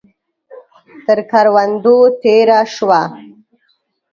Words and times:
تر 1.05 1.19
کروندو 1.31 1.97
تېره 2.21 2.59
شوه. 2.75 3.01